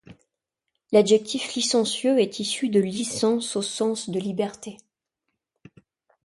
[0.91, 4.77] L'adjectif licencieux est issu de licence au sens de liberté.